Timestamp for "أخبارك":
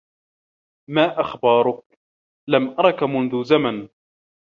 1.21-1.83